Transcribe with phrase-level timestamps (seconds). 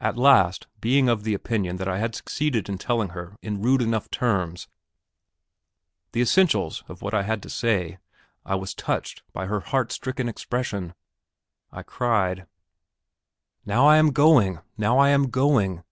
[0.00, 3.82] At last, being of the opinion that I had succeeded in telling her in rude
[3.82, 4.68] enough terms
[6.12, 7.98] the essentials of what I had to say,
[8.46, 10.94] I was touched by her heart stricken expression.
[11.72, 12.46] I cried:
[13.66, 15.82] "Now I am going, now I am going.